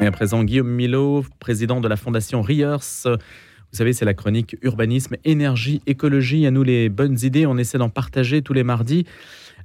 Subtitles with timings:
[0.00, 2.76] Et à présent, Guillaume Milo, président de la Fondation Riers.
[3.04, 6.46] Vous savez, c'est la chronique urbanisme, énergie, écologie.
[6.46, 9.04] À nous les bonnes idées, on essaie d'en partager tous les mardis.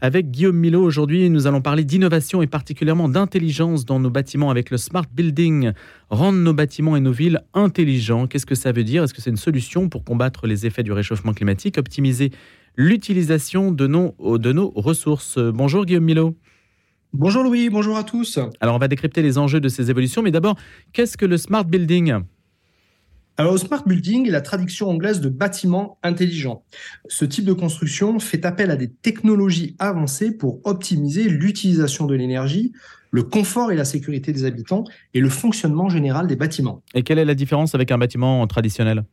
[0.01, 4.69] Avec Guillaume Milo, aujourd'hui, nous allons parler d'innovation et particulièrement d'intelligence dans nos bâtiments avec
[4.69, 5.71] le smart building.
[6.09, 8.27] Rendre nos bâtiments et nos villes intelligents.
[8.27, 9.03] Qu'est-ce que ça veut dire?
[9.03, 11.77] Est-ce que c'est une solution pour combattre les effets du réchauffement climatique?
[11.77, 12.31] Optimiser
[12.75, 15.37] l'utilisation de nos, de nos ressources.
[15.37, 16.35] Bonjour Guillaume Milo.
[17.15, 18.39] Bonjour Louis, bonjour à tous.
[18.59, 20.55] Alors on va décrypter les enjeux de ces évolutions, mais d'abord,
[20.93, 22.15] qu'est-ce que le smart building?
[23.37, 26.63] Alors, le smart building est la traduction anglaise de bâtiment intelligent.
[27.07, 32.73] Ce type de construction fait appel à des technologies avancées pour optimiser l'utilisation de l'énergie,
[33.11, 36.81] le confort et la sécurité des habitants et le fonctionnement général des bâtiments.
[36.95, 39.03] Et quelle est la différence avec un bâtiment traditionnel?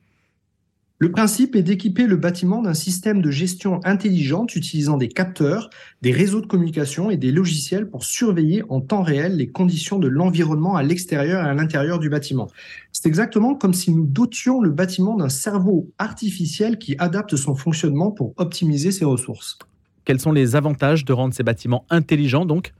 [1.02, 5.70] Le principe est d'équiper le bâtiment d'un système de gestion intelligente utilisant des capteurs,
[6.02, 10.08] des réseaux de communication et des logiciels pour surveiller en temps réel les conditions de
[10.08, 12.48] l'environnement à l'extérieur et à l'intérieur du bâtiment.
[12.92, 18.10] C'est exactement comme si nous dotions le bâtiment d'un cerveau artificiel qui adapte son fonctionnement
[18.10, 19.58] pour optimiser ses ressources.
[20.04, 22.74] Quels sont les avantages de rendre ces bâtiments intelligents donc?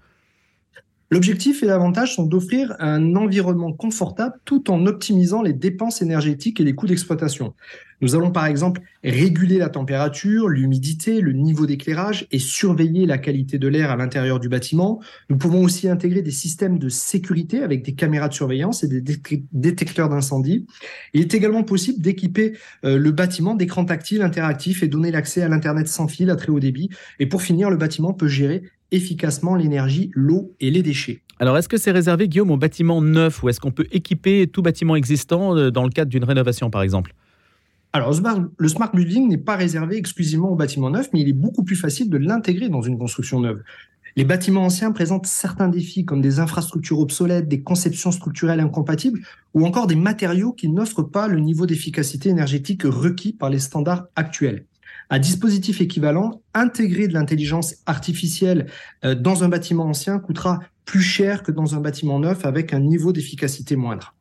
[1.11, 6.65] L'objectif et l'avantage sont d'offrir un environnement confortable tout en optimisant les dépenses énergétiques et
[6.65, 7.55] les coûts d'exploitation.
[8.01, 13.59] Nous allons par exemple réguler la température, l'humidité, le niveau d'éclairage et surveiller la qualité
[13.59, 15.01] de l'air à l'intérieur du bâtiment.
[15.29, 19.03] Nous pouvons aussi intégrer des systèmes de sécurité avec des caméras de surveillance et des
[19.53, 20.67] détecteurs d'incendie.
[21.15, 25.49] Il est également possible d'équiper euh, le bâtiment d'écrans tactiles interactifs et donner l'accès à
[25.49, 26.91] l'Internet sans fil à très haut débit.
[27.19, 28.63] Et pour finir, le bâtiment peut gérer
[28.93, 31.21] efficacement l'énergie, l'eau et les déchets.
[31.39, 34.63] Alors, est-ce que c'est réservé, Guillaume, aux bâtiments neufs ou est-ce qu'on peut équiper tout
[34.63, 37.15] bâtiment existant euh, dans le cadre d'une rénovation, par exemple?
[37.93, 38.15] Alors,
[38.57, 41.75] le smart building n'est pas réservé exclusivement aux bâtiments neufs, mais il est beaucoup plus
[41.75, 43.63] facile de l'intégrer dans une construction neuve.
[44.17, 49.21] Les bâtiments anciens présentent certains défis comme des infrastructures obsolètes, des conceptions structurelles incompatibles
[49.55, 54.07] ou encore des matériaux qui n'offrent pas le niveau d'efficacité énergétique requis par les standards
[54.17, 54.67] actuels.
[55.11, 58.67] À dispositif équivalent, intégrer de l'intelligence artificielle
[59.05, 62.81] euh, dans un bâtiment ancien coûtera plus cher que dans un bâtiment neuf avec un
[62.81, 64.15] niveau d'efficacité moindre.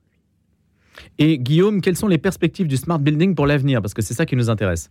[1.17, 3.81] Et Guillaume, quelles sont les perspectives du smart building pour l'avenir?
[3.81, 4.89] Parce que c'est ça qui nous intéresse.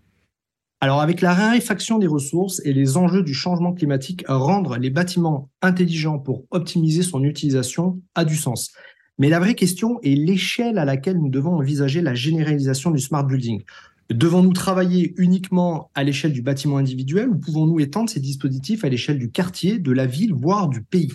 [0.80, 5.50] Alors, avec la raréfaction des ressources et les enjeux du changement climatique, rendre les bâtiments
[5.60, 8.72] intelligents pour optimiser son utilisation a du sens.
[9.18, 13.24] Mais la vraie question est l'échelle à laquelle nous devons envisager la généralisation du smart
[13.24, 13.62] building.
[14.10, 19.18] Devons-nous travailler uniquement à l'échelle du bâtiment individuel ou pouvons-nous étendre ces dispositifs à l'échelle
[19.18, 21.12] du quartier, de la ville, voire du pays?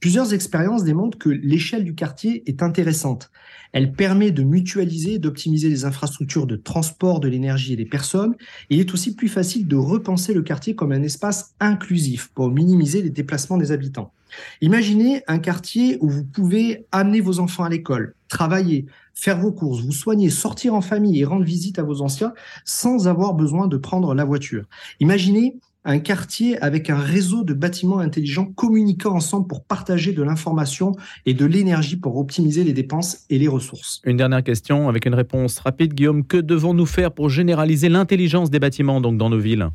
[0.00, 3.30] Plusieurs expériences démontrent que l'échelle du quartier est intéressante.
[3.72, 8.36] Elle permet de mutualiser et d'optimiser les infrastructures de transport de l'énergie et des personnes.
[8.70, 13.02] Il est aussi plus facile de repenser le quartier comme un espace inclusif pour minimiser
[13.02, 14.12] les déplacements des habitants.
[14.60, 19.82] Imaginez un quartier où vous pouvez amener vos enfants à l'école, travailler, faire vos courses,
[19.82, 22.34] vous soigner, sortir en famille et rendre visite à vos anciens
[22.64, 24.66] sans avoir besoin de prendre la voiture.
[25.00, 30.92] Imaginez un quartier avec un réseau de bâtiments intelligents communiquant ensemble pour partager de l'information
[31.24, 34.02] et de l'énergie pour optimiser les dépenses et les ressources.
[34.04, 36.26] Une dernière question avec une réponse rapide, Guillaume.
[36.26, 39.70] Que devons-nous faire pour généraliser l'intelligence des bâtiments dans nos villes?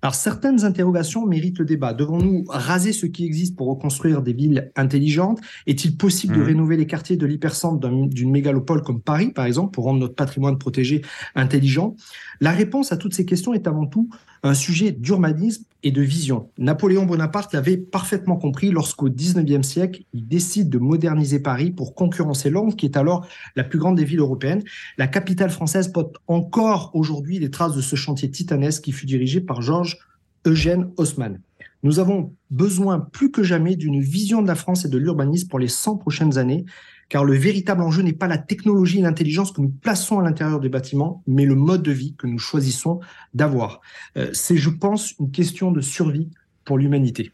[0.00, 1.92] Alors certaines interrogations méritent le débat.
[1.92, 5.40] Devons-nous raser ce qui existe pour reconstruire des villes intelligentes?
[5.66, 6.46] Est-il possible de mmh.
[6.46, 10.56] rénover les quartiers de l'hypercentre d'une mégalopole comme Paris, par exemple, pour rendre notre patrimoine
[10.56, 11.02] protégé
[11.34, 11.96] intelligent?
[12.40, 14.08] La réponse à toutes ces questions est avant tout
[14.44, 16.50] un sujet d'urbanisme et de vision.
[16.58, 22.50] Napoléon Bonaparte l'avait parfaitement compris lorsqu'au XIXe siècle, il décide de moderniser Paris pour concurrencer
[22.50, 24.62] Londres, qui est alors la plus grande des villes européennes.
[24.96, 29.40] La capitale française porte encore aujourd'hui les traces de ce chantier titanesque qui fut dirigé
[29.40, 29.98] par Georges
[30.46, 31.40] Eugène Haussmann.
[31.84, 35.60] Nous avons besoin plus que jamais d'une vision de la France et de l'urbanisme pour
[35.60, 36.64] les 100 prochaines années
[37.08, 40.60] car le véritable enjeu n'est pas la technologie et l'intelligence que nous plaçons à l'intérieur
[40.60, 43.00] des bâtiments, mais le mode de vie que nous choisissons
[43.34, 43.80] d'avoir.
[44.16, 46.28] Euh, c'est, je pense, une question de survie
[46.64, 47.32] pour l'humanité.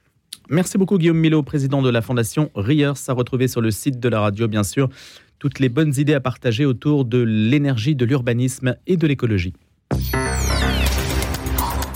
[0.48, 4.08] Merci beaucoup Guillaume Milo, président de la Fondation Riers, à retrouver sur le site de
[4.08, 4.88] la radio, bien sûr,
[5.38, 9.54] toutes les bonnes idées à partager autour de l'énergie, de l'urbanisme et de l'écologie.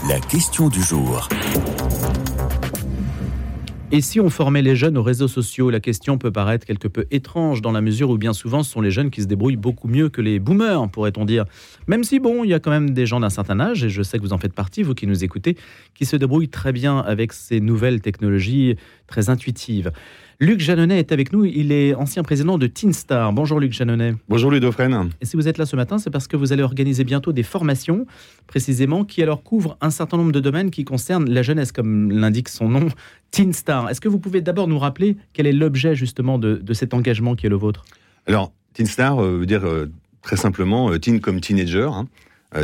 [0.09, 1.29] La question du jour.
[3.91, 7.07] Et si on formait les jeunes aux réseaux sociaux, la question peut paraître quelque peu
[7.11, 9.89] étrange dans la mesure où bien souvent ce sont les jeunes qui se débrouillent beaucoup
[9.89, 11.47] mieux que les boomers, pourrait-on dire.
[11.87, 14.03] Même si bon, il y a quand même des gens d'un certain âge, et je
[14.03, 15.57] sais que vous en faites partie, vous qui nous écoutez,
[15.95, 18.77] qui se débrouillent très bien avec ces nouvelles technologies
[19.07, 19.91] très intuitives.
[20.41, 21.45] Luc Janonnet est avec nous.
[21.45, 23.33] Il est ancien président de Teen Star.
[23.33, 24.15] Bonjour Luc Janonnet.
[24.29, 25.11] Bonjour Ludo Fresne.
[25.21, 27.43] Et si vous êtes là ce matin, c'est parce que vous allez organiser bientôt des
[27.43, 28.07] formations,
[28.47, 32.49] précisément, qui alors couvrent un certain nombre de domaines qui concernent la jeunesse, comme l'indique
[32.49, 32.87] son nom,
[33.33, 33.91] Teen Star.
[33.91, 37.47] Est-ce que vous pouvez d'abord nous rappeler quel est l'objet justement de, cet engagement qui
[37.47, 37.85] est le vôtre?
[38.29, 39.91] Alors, Teen Star euh, veut dire euh,
[40.23, 41.91] très simplement euh, teen comme teenager.
[41.93, 42.07] Hein.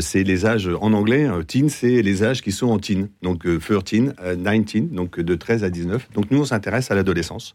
[0.00, 1.28] C'est les âges en anglais.
[1.46, 3.08] teen, c'est les âges qui sont en teen.
[3.22, 6.08] Donc 13, 19, donc de 13 à 19.
[6.12, 7.52] Donc nous, on s'intéresse à l'adolescence.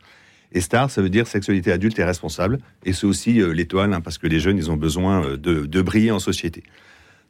[0.52, 2.60] Et star, ça veut dire sexualité adulte et responsable.
[2.86, 6.20] Et c'est aussi l'étoile, hein, parce que les jeunes, ils ont besoin de, briller en
[6.20, 6.64] société.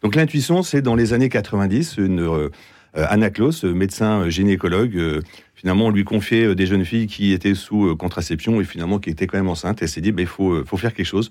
[0.02, 2.50] Donc l'intuition, c'est dans les années 90, une
[2.98, 5.22] euh, Anna Klaus, médecin euh, gynécologue, euh,
[5.56, 9.28] finalement, on lui confiait des jeunes filles qui étaient sous contraception et finalement qui étaient
[9.28, 9.82] quand même enceintes.
[9.82, 11.30] Elle s'est dit, ben, il faut faire quelque chose.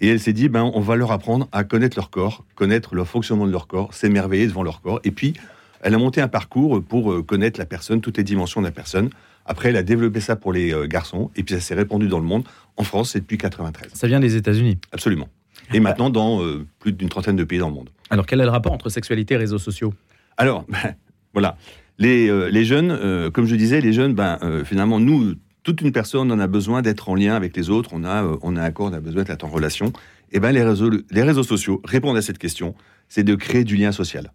[0.00, 3.04] Et elle s'est dit, ben, on va leur apprendre à connaître leur corps, connaître le
[3.04, 5.00] fonctionnement de leur corps, s'émerveiller devant leur corps.
[5.04, 5.34] Et puis,
[5.82, 9.10] elle a monté un parcours pour connaître la personne, toutes les dimensions de la personne.
[9.46, 12.24] Après, elle a développé ça pour les garçons, et puis ça s'est répandu dans le
[12.24, 12.44] monde.
[12.76, 13.92] En France, c'est depuis 93.
[13.94, 15.28] Ça vient des États-Unis Absolument.
[15.72, 16.40] Et maintenant dans
[16.80, 17.90] plus d'une trentaine de pays dans le monde.
[18.10, 19.92] Alors, quel est le rapport entre sexualité et réseaux sociaux?
[20.36, 20.94] Alors, ben,
[21.32, 21.56] voilà.
[21.98, 25.80] Les, euh, les jeunes, euh, comme je disais, les jeunes, ben, euh, finalement, nous, toute
[25.80, 28.62] une personne, on a besoin d'être en lien avec les autres, on a, on a
[28.62, 29.92] un corps, on a besoin d'être en relation.
[30.30, 32.74] Et ben, les réseaux, sociaux répondent à cette question,
[33.08, 34.32] c'est de créer du lien social.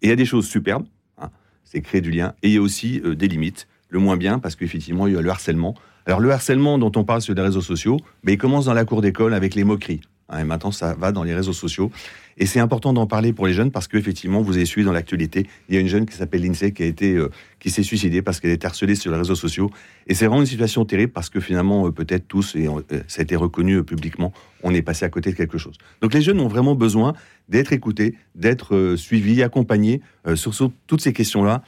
[0.00, 0.86] Et il y a des choses superbes,
[1.18, 1.30] hein,
[1.62, 3.68] c'est créer du lien, et il y a aussi des limites.
[3.88, 5.74] Le moins bien, parce qu'effectivement, il y a le harcèlement.
[6.06, 8.86] Alors, le harcèlement dont on parle sur les réseaux sociaux, ben, il commence dans la
[8.86, 10.00] cour d'école avec les moqueries.
[10.32, 11.90] Hein, et maintenant, ça va dans les réseaux sociaux.
[12.38, 15.46] Et c'est important d'en parler pour les jeunes parce qu'effectivement, vous avez suivi dans l'actualité,
[15.68, 17.28] il y a une jeune qui s'appelle Lindsay qui a été, euh,
[17.60, 19.70] qui s'est suicidée parce qu'elle est harcelée sur les réseaux sociaux.
[20.06, 23.20] Et c'est vraiment une situation terrible parce que finalement, euh, peut-être tous, et euh, ça
[23.20, 24.32] a été reconnu publiquement,
[24.62, 25.76] on est passé à côté de quelque chose.
[26.00, 27.12] Donc les jeunes ont vraiment besoin
[27.50, 30.00] d'être écoutés, d'être suivis, accompagnés
[30.36, 31.62] sur, sur, toutes ces questions-là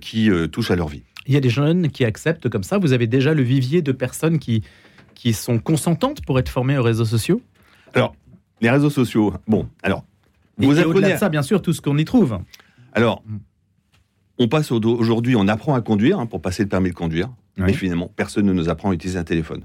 [0.00, 1.02] qui touchent à leur vie.
[1.26, 2.78] Il y a des jeunes qui acceptent comme ça.
[2.78, 4.62] Vous avez déjà le vivier de personnes qui,
[5.16, 7.42] qui sont consentantes pour être formées aux réseaux sociaux?
[7.96, 8.14] Alors,
[8.60, 10.04] les réseaux sociaux, bon, alors.
[10.58, 11.18] Vous apprenez à...
[11.18, 12.38] ça, bien sûr, tout ce qu'on y trouve.
[12.92, 13.22] Alors,
[14.38, 17.72] on passe aujourd'hui, on apprend à conduire hein, pour passer le permis de conduire, mais
[17.72, 19.62] finalement, personne ne nous apprend à utiliser un téléphone.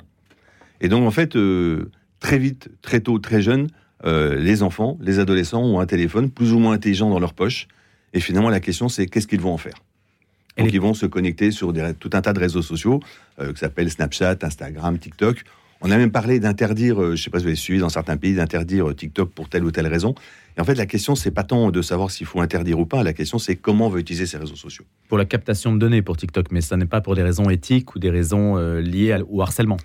[0.80, 3.68] Et donc, en fait, euh, très vite, très tôt, très jeune,
[4.06, 7.68] euh, les enfants, les adolescents ont un téléphone plus ou moins intelligent dans leur poche.
[8.14, 9.76] Et finalement, la question, c'est qu'est-ce qu'ils vont en faire?
[10.58, 13.00] Donc, ils vont se connecter sur tout un tas de réseaux sociaux,
[13.40, 15.44] euh, qui s'appellent Snapchat, Instagram, TikTok,
[15.82, 17.90] on a même parlé d'interdire, euh, je ne sais pas si vous avez suivi dans
[17.90, 20.14] certains pays, d'interdire euh, TikTok pour telle ou telle raison.
[20.56, 23.04] Et en fait, la question, c'est pas tant de savoir s'il faut interdire ou pas.
[23.04, 24.86] La question, c'est comment on veut utiliser ces réseaux sociaux.
[25.10, 27.96] Pour la captation de données pour TikTok, mais ça n'est pas pour des raisons éthiques
[27.96, 29.78] ou des raisons euh, liées au harcèlement.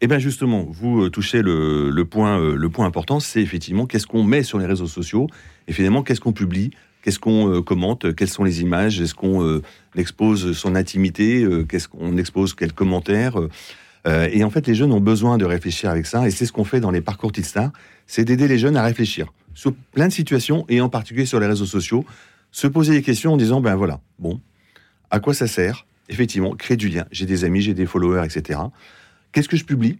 [0.00, 4.44] Eh bien justement, vous touchez le, point, le point important, c'est effectivement qu'est-ce qu'on met
[4.44, 5.26] sur les réseaux sociaux,
[5.66, 6.70] et finalement qu'est-ce qu'on publie,
[7.02, 9.60] qu'est-ce qu'on commente, quelles sont les images, est-ce qu'on
[9.96, 13.40] expose son intimité, qu'est-ce qu'on expose, quels commentaires.
[14.06, 16.52] Euh, et en fait, les jeunes ont besoin de réfléchir avec ça, et c'est ce
[16.52, 17.72] qu'on fait dans les parcours Star,
[18.06, 21.46] c'est d'aider les jeunes à réfléchir sur plein de situations, et en particulier sur les
[21.46, 22.04] réseaux sociaux,
[22.52, 24.40] se poser des questions en disant, ben voilà, bon,
[25.10, 25.86] à quoi ça sert?
[26.08, 27.04] Effectivement, créer du lien.
[27.10, 28.60] J'ai des amis, j'ai des followers, etc.
[29.32, 29.98] Qu'est-ce que je publie?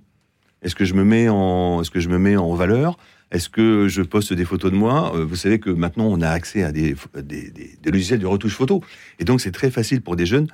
[0.63, 2.99] Est-ce que je me mets en, est-ce que je me mets en valeur?
[3.31, 5.15] Est-ce que je poste des photos de moi?
[5.15, 8.83] Euh, Vous savez que maintenant on a accès à des, des logiciels de retouche photo,
[9.19, 10.47] et donc c'est très facile pour des jeunes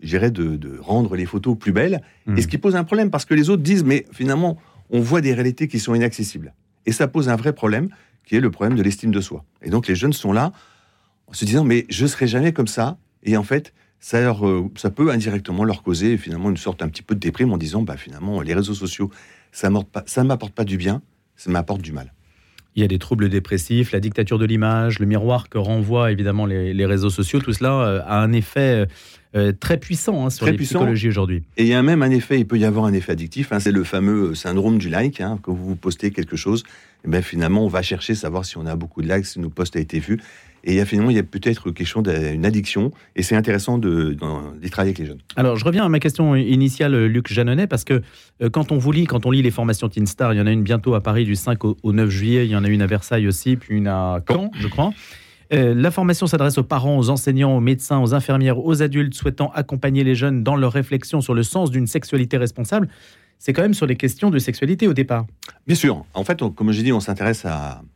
[0.00, 2.02] j'irais de, de, rendre les photos plus belles.
[2.36, 2.50] Et ce hmm.
[2.50, 4.58] qui pose un problème, parce que les autres disent, mais finalement,
[4.90, 6.54] on voit des réalités qui sont inaccessibles.
[6.86, 7.88] Et ça pose un vrai problème,
[8.24, 9.44] qui est le problème de l'estime de soi.
[9.62, 10.52] Et donc les jeunes sont là,
[11.26, 12.98] en se disant, mais je serai jamais comme ça.
[13.22, 16.88] Et en fait, ça, leur, euh, ça peut indirectement leur causer finalement une sorte un
[16.88, 19.10] petit peu de déprime en disant, bah, finalement, les réseaux sociaux,
[19.52, 21.02] ça ne m'apporte pas du bien,
[21.36, 22.12] ça m'apporte du mal.
[22.74, 26.46] Il y a des troubles dépressifs, la dictature de l'image, le miroir que renvoient évidemment
[26.46, 27.40] les, réseaux sociaux.
[27.40, 28.86] Tout cela euh, a un effet
[29.34, 31.42] euh, très puissant hein, sur la psychologie aujourd'hui.
[31.58, 33.52] Et il y a même un effet, il peut y avoir un effet addictif.
[33.52, 35.20] Hein, c'est le fameux syndrome du like.
[35.20, 36.70] Hein, quand vous postez quelque chose, et
[37.04, 39.50] eh bien finalement, on va chercher savoir si on a beaucoup de likes, si nos
[39.50, 40.18] posts a été vu.
[40.64, 42.90] Et il y a finalement, il y a peut-être quelque chose d'une addiction.
[43.16, 44.16] Et c'est intéressant de,
[44.70, 45.20] travailler avec les jeunes.
[45.36, 48.02] Alors, je reviens à ma question initiale, Luc Janonnet, parce que
[48.42, 50.46] euh, quand on vous lit, quand on lit les formations Teen Star, il y en
[50.46, 52.82] a une bientôt à Paris du 5 au, 9 juillet, il y en a une
[52.82, 54.92] à Versailles aussi, puis une à Caen, je crois.
[55.52, 59.50] Euh, la formation s'adresse aux parents, aux enseignants, aux médecins, aux infirmières, aux adultes souhaitant
[59.54, 62.88] accompagner les jeunes dans leur réflexion sur le sens d'une sexualité responsable.
[63.38, 65.26] C'est quand même sur les questions de sexualité au départ.
[65.66, 66.04] Bien sûr.
[66.12, 67.46] En fait, comme je dis, on s'intéresse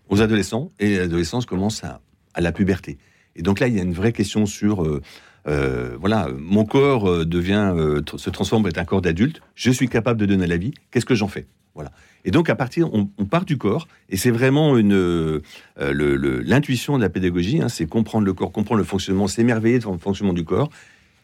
[0.08, 2.00] aux adolescents et l'adolescence commence à,
[2.40, 2.96] la puberté.
[3.36, 5.02] Et donc là, il y a une vraie question sur, euh,
[5.48, 7.74] euh, voilà, mon corps devient,
[8.16, 9.42] se transforme en un corps d'adulte.
[9.54, 10.72] Je suis capable de donner la vie.
[10.90, 11.46] Qu'est-ce que j'en fais?
[11.74, 11.90] Voilà.
[12.24, 15.40] Et donc à partir, on, part du corps, et c'est vraiment une
[15.76, 19.98] l'intuition de la pédagogie, hein, c'est comprendre le corps, comprendre le fonctionnement, s'émerveiller devant le
[19.98, 20.70] fonctionnement du corps.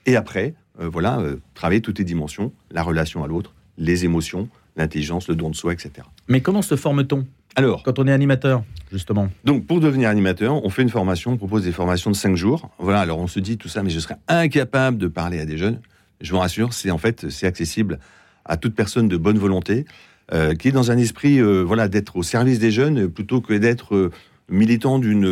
[0.07, 4.49] Et après, euh, voilà, euh, travailler toutes les dimensions, la relation à l'autre, les émotions,
[4.77, 5.93] l'intelligence, le don de soi, etc.
[6.29, 7.27] Mais comment se forme-t-on?
[7.57, 8.63] Alors, quand on est animateur,
[8.93, 12.37] justement donc pour devenir animateur, on fait une formation, on propose des formations de 5
[12.37, 12.71] jours.
[12.79, 15.59] Voilà, alors on se dit tout ça, mais je serais incapable de parler à des
[15.59, 15.81] jeunes.
[16.21, 17.99] Je vous rassure, c'est en fait, c'est accessible
[18.45, 19.85] à toute personne de bonne volonté,
[20.33, 23.55] euh, qui est dans un esprit, euh, voilà, d'être au service des jeunes plutôt que
[23.55, 24.11] d'être euh,
[24.49, 25.29] militant d'une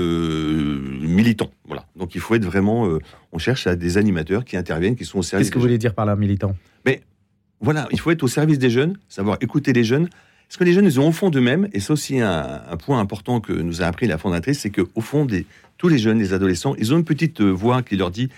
[1.00, 1.50] militant.
[1.66, 1.86] Voilà.
[1.96, 2.86] Donc il faut être vraiment,
[3.32, 5.46] on cherche à des animateurs qui interviennent, qui sont au service.
[5.48, 6.54] Qu'est-ce que vous voulez dire par là, militant?
[7.62, 10.10] Voilà, il faut être au service des jeunes, savoir écouter les jeunes.
[10.46, 13.00] Parce que les jeunes, ils ont au fond d'eux-mêmes, et c'est aussi un, un point
[13.00, 15.46] important que nous a appris la fondatrice, c'est qu'au fond, des,
[15.78, 18.28] tous les jeunes, les adolescents, ils ont une petite voix qui leur dit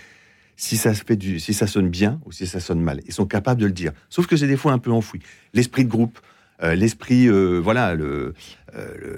[0.55, 3.01] si ça, fait du, si ça sonne bien ou si ça sonne mal.
[3.07, 3.93] Ils sont capables de le dire.
[4.09, 5.21] Sauf que c'est des fois un peu enfoui.
[5.53, 6.19] L'esprit de groupe,
[6.63, 8.33] euh, l'esprit, euh, voilà, euh,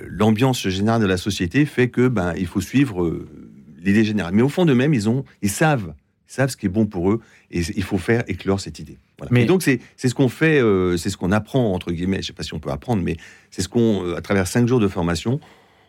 [0.08, 3.20] l'ambiance générale de la société fait que ben il faut suivre
[3.84, 4.34] l'idée générale.
[4.34, 5.94] Mais au fond d'eux-mêmes, ils ont, ils savent,
[6.30, 7.20] ils savent ce qui est bon pour eux,
[7.50, 8.98] et il faut faire éclore cette idée.
[9.18, 9.32] Voilà.
[9.34, 10.62] Mais- Et donc c'est ce qu'on fait,
[10.98, 12.22] c'est ce qu'on apprend entre guillemets.
[12.22, 13.18] Je sais pas si on peut apprendre, mais
[13.50, 15.40] c'est ce qu'on, à travers cinq jours de formation,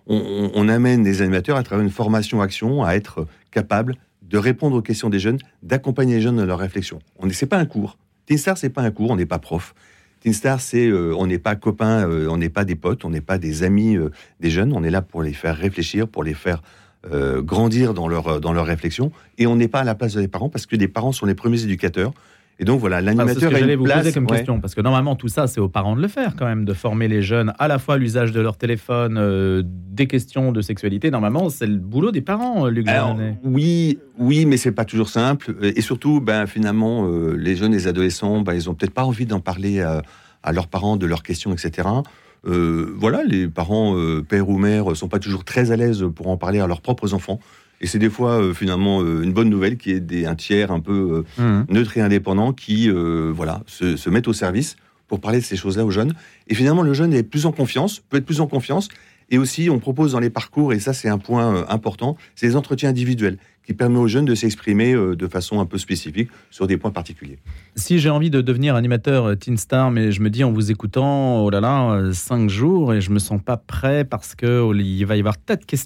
[0.06, 4.38] on, on- on amène les animateurs à travers une formation action à être capables de
[4.38, 6.98] répondre aux questions des jeunes, d'accompagner les jeunes dans leur réflexion.
[7.18, 7.98] On n'est pas un cours.
[8.26, 9.74] Teen Star c'est pas un cours, on n'est pas prof.
[10.22, 13.10] Teen Star c'est euh, on n'est pas copains, euh, on n'est pas des potes, on
[13.10, 14.72] n'est pas des amis euh, des jeunes.
[14.72, 16.62] On est là pour les faire réfléchir, pour les faire
[17.04, 19.10] grandir dans leur dans leur réflexion.
[19.36, 21.34] Et on n'est pas à la place des parents parce que les parents sont les
[21.34, 22.12] premiers éducateurs.
[22.62, 23.98] Et donc voilà, Ah, l'animateur que a j'allais vous place.
[23.98, 24.36] poser comme ouais.
[24.36, 26.72] question, parce que normalement tout ça c'est aux parents de le faire quand même, de
[26.72, 30.60] former les jeunes à la fois à l'usage de leur téléphone, euh, des questions de
[30.62, 31.10] sexualité.
[31.10, 35.08] Normalement c'est le boulot des parents, euh, Luc Alors, oui, oui, mais c'est pas toujours
[35.08, 35.56] simple.
[35.60, 39.26] Et surtout, ben, finalement, euh, les jeunes, les adolescents, ben, ils ont peut-être pas envie
[39.26, 40.02] d'en parler à,
[40.44, 41.88] à leurs parents de leurs questions, etc.
[42.46, 46.28] Euh, voilà, les parents, euh, père ou mère, sont pas toujours très à l'aise pour
[46.28, 47.40] en parler à leurs propres enfants.
[47.82, 50.70] Et c'est des fois, euh, finalement, euh, une bonne nouvelle qui est des, un tiers
[50.70, 51.66] un peu euh, Mhm.
[51.68, 54.76] neutre et indépendant qui, voilà, se, se mettent au service
[55.08, 56.14] pour parler de ces choses-là aux jeunes.
[56.48, 58.88] Et finalement, le jeune est plus en confiance, peut être plus en confiance.
[59.32, 62.46] Et aussi, on propose dans les parcours, et ça c'est un point euh, important, c'est
[62.46, 66.28] les entretiens individuels qui permettent aux jeunes de s'exprimer euh, de façon un peu spécifique
[66.50, 67.38] sur des points particuliers.
[67.76, 70.70] Si j'ai envie de devenir animateur euh, Teen Star, mais je me dis en vous
[70.70, 74.74] écoutant, oh là là, cinq jours et je me sens pas prêt parce que oh,
[75.06, 75.36] va y avoir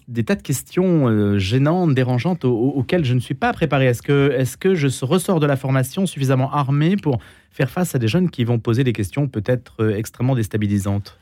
[0.08, 3.86] des tas de questions gênantes, dérangeantes au- au- auxquelles je ne suis pas préparé.
[3.86, 7.20] Est-ce que, que je ressors de la formation suffisamment armé pour
[7.52, 11.16] faire face à des jeunes qui vont poser des questions peut-être extrêmement déstabilisantes?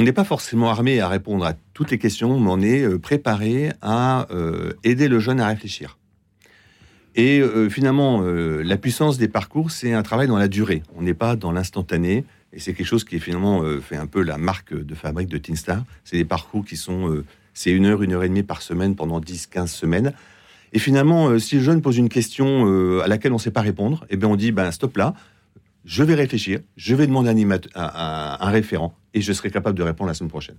[0.00, 2.98] On n'est pas forcément armé à répondre à toutes les questions, mais on est euh,
[3.00, 5.98] préparé à euh, aider le jeune à réfléchir.
[7.16, 10.84] Et euh, finalement, la puissance des parcours, c'est un travail dans la durée.
[10.94, 12.24] On n'est pas dans l'instantané.
[12.52, 15.36] Et c'est quelque chose qui finalement euh, fait un peu la marque de fabrique de
[15.36, 15.82] Teen Star.
[16.04, 19.18] C'est des parcours qui sont, c'est une heure, une heure et demie par semaine pendant
[19.18, 20.12] 10, 15 semaines.
[20.72, 24.06] Et finalement, si le jeune pose une question à laquelle on ne sait pas répondre,
[24.10, 25.14] eh bien on dit, ben stop là,
[25.88, 27.30] je vais réfléchir, je vais demander
[27.74, 30.56] à- à un référent et je serai capable de répondre la semaine prochaine.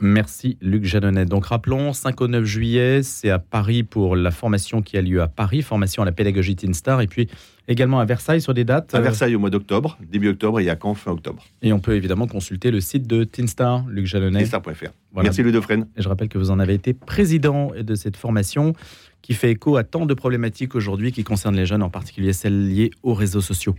[0.00, 1.24] Merci Luc Janonnet.
[1.24, 5.22] Donc rappelons, 5 au 9 juillet, c'est à Paris pour la formation qui a lieu
[5.22, 7.28] à Paris, formation à la pédagogie Teen Star, et puis
[7.68, 8.94] également à Versailles sur des dates.
[8.94, 11.44] À euh, Versailles au mois d'octobre, début octobre et à Caen fin octobre.
[11.62, 14.40] Et on peut évidemment consulter le site de Teen Star, Luc Jalonnet.
[14.40, 14.88] Teenstar.fr.
[15.12, 15.28] Voilà.
[15.28, 15.86] Merci Ludofren.
[15.96, 18.74] Et je rappelle que vous en avez été président de cette formation
[19.22, 22.68] qui fait écho à tant de problématiques aujourd'hui qui concernent les jeunes, en particulier celles
[22.68, 23.74] liées aux réseaux sociaux.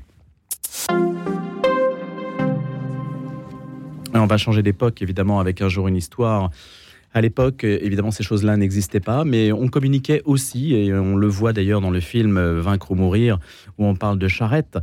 [4.17, 6.49] On va changer d'époque, évidemment, avec un jour une histoire.
[7.13, 11.51] À l'époque, évidemment, ces choses-là n'existaient pas, mais on communiquait aussi, et on le voit
[11.51, 13.39] d'ailleurs dans le film Vaincre ou mourir,
[13.77, 14.77] où on parle de Charette.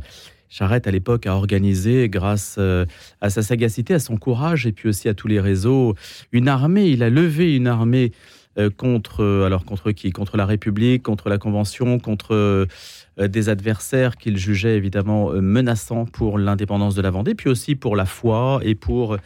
[0.49, 2.85] Charette, à l'époque, a organisé, grâce euh,
[3.21, 5.95] à sa sagacité, à son courage, et puis aussi à tous les réseaux,
[6.31, 6.89] une armée.
[6.89, 8.11] Il a levé une armée
[8.77, 10.11] contre, euh, alors contre qui?
[10.11, 12.65] Contre la République, contre la Convention, contre euh,
[13.17, 17.95] des adversaires qu'il jugeait évidemment euh, menaçants pour l'indépendance de la Vendée, puis aussi pour
[17.95, 19.17] la foi et pour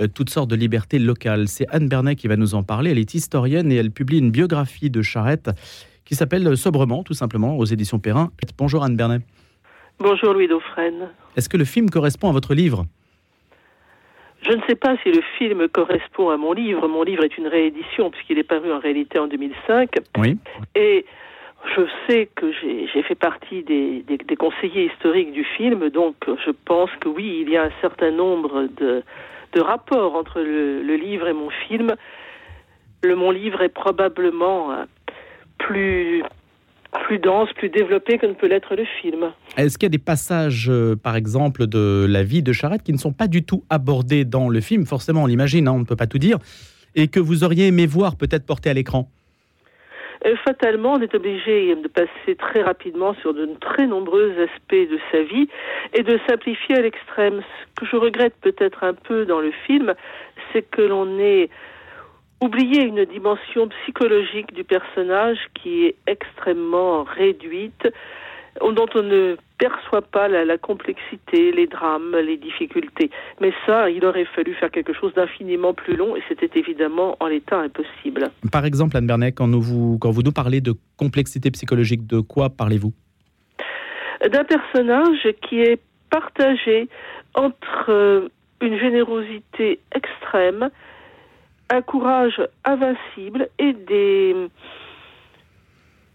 [0.00, 1.48] euh, toutes sortes de libertés locales.
[1.48, 2.90] C'est Anne Bernet qui va nous en parler.
[2.90, 5.50] Elle est historienne et elle publie une biographie de Charette
[6.04, 8.30] qui s'appelle euh, Sobrement, tout simplement, aux éditions Perrin.
[8.58, 9.20] Bonjour Anne Bernet.
[9.98, 11.10] Bonjour Louis Dauphren.
[11.36, 12.86] Est-ce que le film correspond à votre livre?
[14.42, 16.88] Je ne sais pas si le film correspond à mon livre.
[16.88, 19.90] Mon livre est une réédition puisqu'il est paru en réalité en 2005.
[20.18, 20.38] Oui.
[20.74, 21.04] Et
[21.76, 26.14] je sais que j'ai fait partie des, des- des conseillers historiques du film, donc
[26.46, 29.02] je pense que oui, il y a un certain nombre de,
[29.52, 31.94] de rapports entre le, le livre et mon film.
[33.02, 34.84] Le, mon livre est probablement euh,
[35.58, 36.22] plus,
[36.92, 39.32] plus dense, plus développé que ne peut l'être le film.
[39.56, 42.92] Est-ce qu'il y a des passages, euh, par exemple, de la vie de Charette qui
[42.92, 44.86] ne sont pas du tout abordés dans le film?
[44.86, 46.38] Forcément, on l'imagine, hein, on ne peut pas tout dire.
[46.94, 49.08] Et que vous auriez aimé voir peut-être porté à l'écran?
[50.26, 54.98] Euh, fatalement, on est obligé de passer très rapidement sur de très nombreux aspects de
[55.10, 55.48] sa vie
[55.94, 57.40] et de simplifier à l'extrême.
[57.40, 59.94] Ce que je regrette peut-être un peu dans le film,
[60.52, 61.48] c'est que l'on ait
[62.40, 67.88] oublié une dimension psychologique du personnage qui est extrêmement réduite
[68.60, 73.10] dont on ne perçoit pas la, complexité, les drames, les difficultés.
[73.40, 77.26] Mais ça, il aurait fallu faire quelque chose d'infiniment plus long et c'était évidemment en
[77.26, 78.30] l'état impossible.
[78.50, 82.50] Par exemple, Anne Bernet, quand, vous, quand vous nous parlez de complexité psychologique, de quoi
[82.50, 82.92] parlez-vous?
[84.28, 85.80] D'un personnage qui est
[86.10, 86.88] partagé
[87.34, 88.30] entre
[88.60, 90.70] une générosité extrême,
[91.70, 94.34] un courage invincible et des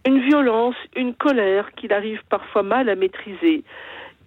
[0.06, 3.64] une violence, une colère qu'il arrive parfois mal à maîtriser.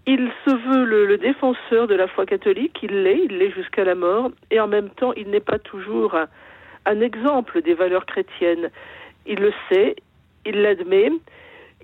[0.07, 3.95] Il se veut le, défenseur de la foi catholique, il l'est, il l'est jusqu'à la
[3.95, 6.17] mort, et en même temps, il n'est pas toujours
[6.85, 8.71] un, exemple des valeurs chrétiennes.
[9.27, 9.95] Il le sait,
[10.45, 11.13] il l'admet,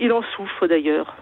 [0.00, 1.14] il en souffre d'ailleurs.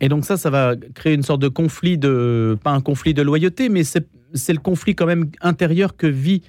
[0.00, 3.22] Et donc ça, ça va créer une sorte de conflit de, pas un conflit de
[3.22, 6.44] loyauté, mais c'est le conflit quand même intérieur que vit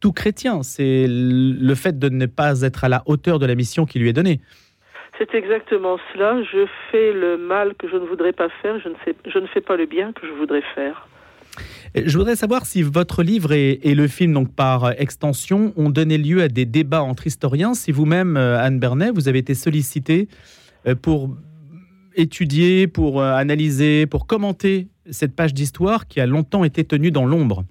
[0.00, 0.62] tout chrétien.
[0.62, 4.08] C'est le fait de ne pas être à la hauteur de la mission qui lui
[4.08, 4.40] est donnée.
[5.18, 6.42] C'est exactement cela.
[6.42, 8.94] Je fais le mal que je ne voudrais pas faire, je ne,
[9.26, 11.08] je ne fais pas le bien que je voudrais faire.
[11.94, 16.42] Je voudrais savoir si votre livre et, le film, donc par extension, ont donné lieu
[16.42, 17.74] à des débats entre historiens.
[17.74, 20.28] Si vous-même, euh, Anne Bernet, vous avez été sollicité
[20.88, 21.30] euh, pour
[22.16, 27.26] étudier, pour euh, analyser, pour commenter cette page d'histoire qui a longtemps été tenue dans
[27.26, 27.64] l'ombre.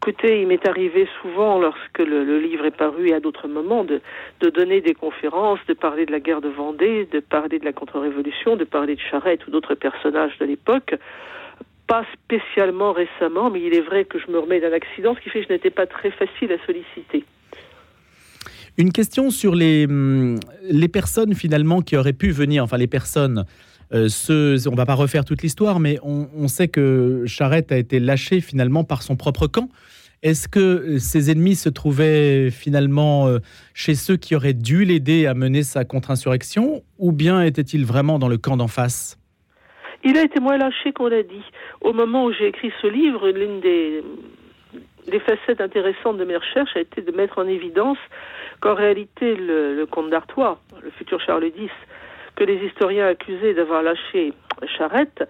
[0.00, 4.00] Écoutez, il m'est arrivé souvent, lorsque le, livre est paru et à d'autres moments, de,
[4.48, 8.54] donner des conférences, de parler de la guerre de Vendée, de parler de la contre-révolution,
[8.54, 10.94] de parler de Charette ou d'autres personnages de l'époque.
[11.88, 15.30] Pas spécialement récemment, mais il est vrai que je me remets d'un accident, ce qui
[15.30, 17.24] fait que je n'étais pas très facile à solliciter.
[18.76, 23.44] Une question sur les, hum, les personnes finalement qui auraient pu venir, enfin les personnes
[23.92, 28.00] euh, ce, on va pas refaire toute l'histoire, mais on, sait que Charette a été
[28.00, 29.68] lâché finalement par son propre camp.
[30.22, 33.38] Est-ce que ses ennemis se trouvaient finalement euh,
[33.72, 38.28] chez ceux qui auraient dû l'aider à mener sa contre-insurrection, ou bien était-il vraiment dans
[38.28, 39.16] le camp d'en face?
[40.04, 41.44] Il a été moins lâché qu'on l'a dit.
[41.80, 44.02] Au moment où j'ai écrit ce livre, l'une des,
[45.06, 47.98] des, facettes intéressantes de mes recherches a été de mettre en évidence
[48.60, 51.72] qu'en réalité, le, le comte d'Artois, le futur Charles X,
[52.38, 54.32] que les historiens accusés d'avoir lâché
[54.78, 55.24] Charette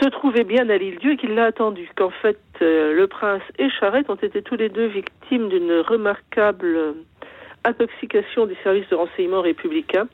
[0.00, 3.68] se trouvaient bien à l'île-dieu et qu'il l'a attendu, qu'en fait euh, le prince et
[3.68, 6.94] Charette ont été tous les deux victimes d'une remarquable
[7.64, 10.06] intoxication des services de renseignement républicains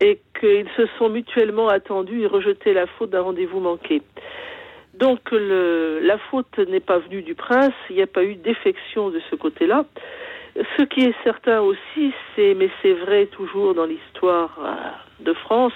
[0.00, 4.02] et qu'ils se sont mutuellement attendus et rejeté la faute d'un rendez-vous manqué.
[4.94, 9.20] Donc la faute n'est pas venue du prince, il n'y a pas eu défection de
[9.30, 9.84] ce côté-là.
[10.54, 15.72] Ce qui est certain aussi, c'est, mais c'est vrai toujours dans l'histoire euh, de France,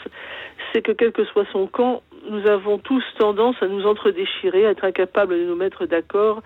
[0.73, 4.71] c'est que quel que soit son camp, nous avons tous tendance à nous entredéchirer, à
[4.71, 6.43] être incapables de nous mettre d'accord,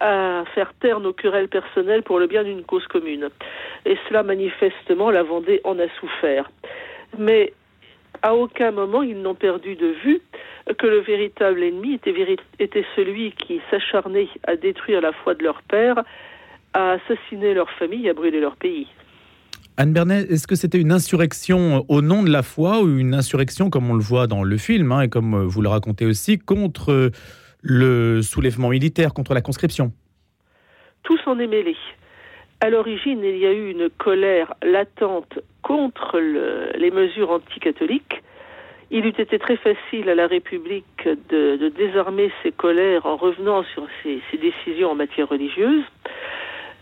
[0.00, 3.28] à faire taire nos querelles personnelles pour le bien d'une cause commune.
[3.84, 6.50] Et cela, manifestement, la Vendée en a souffert.
[7.18, 7.52] Mais
[8.22, 10.22] à aucun moment ils n'ont perdu de vue
[10.78, 15.62] que le véritable ennemi était, était celui qui s'acharnait à détruire la foi de leur
[15.62, 16.02] père
[16.76, 18.86] à assassiner leur famille, à brûler leur pays.
[19.78, 23.70] Anne Bernet, est-ce que c'était une insurrection au nom de la foi ou une insurrection,
[23.70, 27.10] comme on le voit dans le film, hein, et comme vous le racontez aussi, contre
[27.62, 29.92] le soulèvement militaire, contre la conscription?
[31.02, 31.76] Tout s'en est mêlé.
[32.60, 38.22] À l'origine, il y a eu une colère latente contre les mesures anticatholiques.
[38.90, 43.86] Il eût été très facile à la République de, désarmer ses colères en revenant sur
[44.02, 45.84] ses décisions en matière religieuse.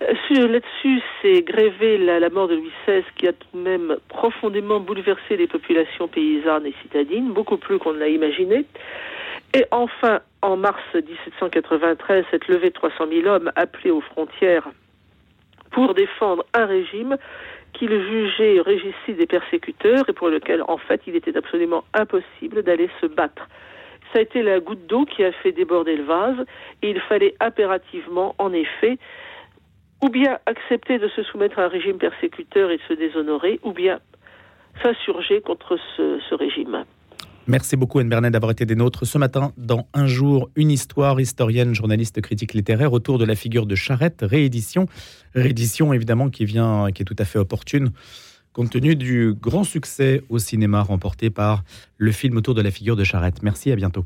[0.00, 5.37] Là-dessus, c'est grévé la, mort de Louis XVI qui a tout de même profondément bouleversé
[5.37, 8.64] les populations paysannes et citadines, beaucoup plus qu'on ne l'a imaginé.
[9.54, 14.68] Et enfin, en mars 1793, cette levée de 300 000 hommes appelés aux frontières
[15.70, 17.16] pour défendre un régime
[17.72, 22.88] qu'il jugeait régicide des persécuteurs et pour lequel, en fait, il était absolument impossible d'aller
[23.00, 23.48] se battre.
[24.12, 26.46] Ça a été la goutte d'eau qui a fait déborder le vase
[26.83, 28.98] et il fallait impérativement, en effet,
[30.05, 33.73] ou bien accepter de se soumettre à un régime persécuteur et de se déshonorer, ou
[33.73, 34.01] bien
[34.83, 36.85] s'insurger contre ce, régime.
[37.47, 41.21] Merci beaucoup Anne Bernet d'avoir été des nôtres ce matin dans Un jour, une histoire,
[41.21, 44.87] historienne, journaliste, critique littéraire autour de la figure de Charette, réédition,
[45.35, 47.90] réédition évidemment qui vient, qui est tout à fait opportune
[48.53, 51.64] compte tenu du grand succès au cinéma remporté par
[51.99, 53.43] le film autour de la figure de Charette.
[53.43, 54.05] Merci, à bientôt.